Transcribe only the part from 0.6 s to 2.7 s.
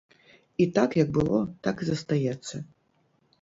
І так, як было, так і застаецца.